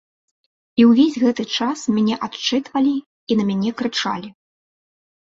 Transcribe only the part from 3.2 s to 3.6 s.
і на